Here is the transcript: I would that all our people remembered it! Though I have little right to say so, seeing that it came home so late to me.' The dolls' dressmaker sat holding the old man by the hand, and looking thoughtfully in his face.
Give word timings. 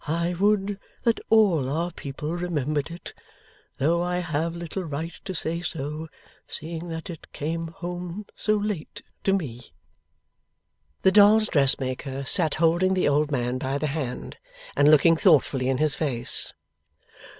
I 0.07 0.33
would 0.33 0.79
that 1.03 1.19
all 1.29 1.69
our 1.69 1.91
people 1.91 2.33
remembered 2.33 2.89
it! 2.89 3.13
Though 3.77 4.01
I 4.01 4.17
have 4.17 4.55
little 4.55 4.83
right 4.83 5.13
to 5.25 5.35
say 5.35 5.61
so, 5.61 6.07
seeing 6.47 6.87
that 6.89 7.11
it 7.11 7.31
came 7.33 7.67
home 7.67 8.25
so 8.35 8.57
late 8.57 9.03
to 9.25 9.31
me.' 9.31 9.73
The 11.03 11.11
dolls' 11.11 11.49
dressmaker 11.49 12.25
sat 12.25 12.55
holding 12.55 12.95
the 12.95 13.07
old 13.07 13.29
man 13.29 13.59
by 13.59 13.77
the 13.77 13.85
hand, 13.93 14.37
and 14.75 14.89
looking 14.89 15.17
thoughtfully 15.17 15.69
in 15.69 15.77
his 15.77 15.93
face. 15.93 16.51